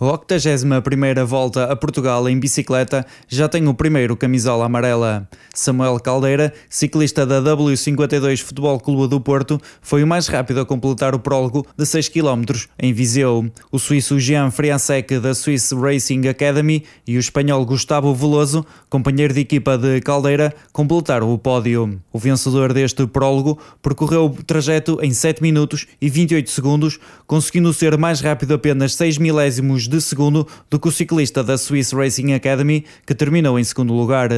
[0.00, 5.28] A 81ª volta a Portugal em bicicleta já tem o primeiro camisola amarela.
[5.52, 11.14] Samuel Caldeira, ciclista da W52 Futebol Clube do Porto, foi o mais rápido a completar
[11.14, 12.44] o prólogo de 6 km
[12.78, 13.52] em Viseu.
[13.70, 19.40] O suíço Jean Friasek da Swiss Racing Academy e o espanhol Gustavo Veloso, companheiro de
[19.40, 22.00] equipa de Caldeira, completaram o pódio.
[22.10, 27.98] O vencedor deste prólogo percorreu o trajeto em 7 minutos e 28 segundos, conseguindo ser
[27.98, 32.84] mais rápido apenas 6 milésimos de segundo do que o ciclista da Swiss Racing Academy,
[33.04, 34.30] que terminou em segundo lugar.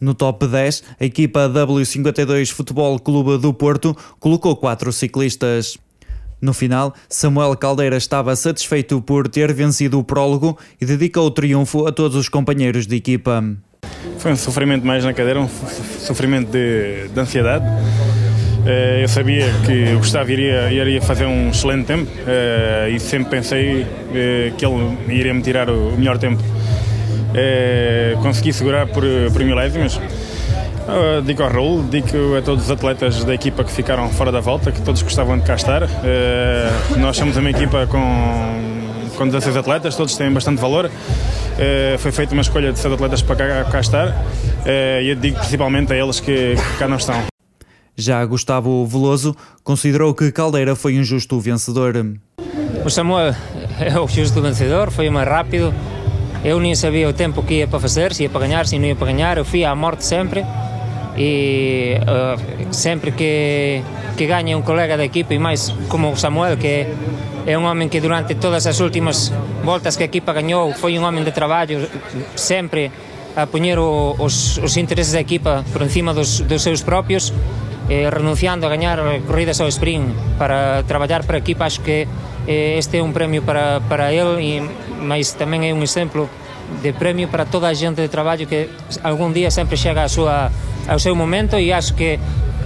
[0.00, 5.78] No top 10, a equipa W52 Futebol Clube do Porto colocou quatro ciclistas.
[6.40, 11.86] No final, Samuel Caldeira estava satisfeito por ter vencido o prólogo e dedicou o triunfo
[11.86, 13.44] a todos os companheiros de equipa.
[14.18, 15.48] Foi um sofrimento mais na cadeira, um
[16.00, 17.64] sofrimento de, de ansiedade.
[18.64, 23.30] Eh, eu sabia que o Gustavo iria, iria fazer um excelente tempo eh, e sempre
[23.30, 26.42] pensei eh, que ele iria me tirar o melhor tempo.
[28.22, 29.02] Consegui segurar por,
[29.32, 29.98] por milésimas.
[31.24, 34.70] Digo ao Raul, digo a todos os atletas da equipa que ficaram fora da volta,
[34.70, 35.82] que todos gostavam de cá estar.
[36.98, 40.90] Nós somos uma equipa com, com 16 atletas, todos têm bastante valor.
[42.00, 44.24] Foi feita uma escolha de 7 atletas para cá, cá estar
[44.66, 47.31] e eu digo principalmente a eles que, que cá não estão.
[47.96, 51.94] Já Gustavo Veloso considerou que Caldeira foi um justo vencedor.
[52.84, 53.34] O Samuel
[53.78, 55.72] é o justo vencedor, foi mais rápido.
[56.44, 58.86] Eu nem sabia o tempo que ia para fazer, se ia para ganhar, se não
[58.86, 59.38] ia para ganhar.
[59.38, 60.44] Eu fui à morte sempre
[61.16, 63.82] e uh, sempre que,
[64.16, 66.86] que ganha um colega da equipa, e mais como o Samuel, que
[67.46, 71.04] é um homem que durante todas as últimas voltas que a equipa ganhou foi um
[71.04, 71.88] homem de trabalho,
[72.34, 72.90] sempre
[73.36, 77.32] a punhar os, os interesses da equipa por cima dos, dos seus próprios
[77.88, 82.06] eh, renunciando a gañar corridas ao sprint para traballar para a equipa, acho que
[82.46, 84.52] eh, este é un premio para, para ele, e,
[85.02, 86.26] mas tamén é un exemplo
[86.80, 88.70] de premio para toda a gente de traballo que
[89.02, 90.48] algún día sempre chega a súa,
[90.88, 92.18] ao seu momento e acho que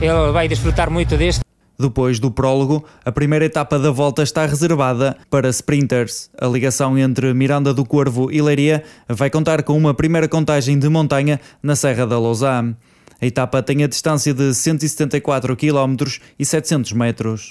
[0.00, 1.42] ele vai desfrutar moito disto.
[1.78, 6.30] Depois do prólogo, a primeira etapa da volta está reservada para sprinters.
[6.38, 10.88] A ligação entre Miranda do Corvo e Leiria vai contar com uma primeira contagem de
[10.88, 12.76] montanha na Serra da Lousã.
[13.22, 15.96] A etapa tem a distância de 174 km
[16.36, 17.50] e 700 metros.